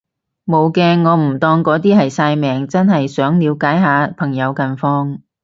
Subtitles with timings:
[0.45, 5.19] 無嘅，我唔當嗰啲係曬命，真係想了解下朋友近況